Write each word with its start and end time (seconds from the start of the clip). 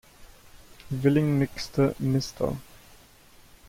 Willing 0.89 1.37
mixte 1.37 1.93
"Mr. 2.01 2.57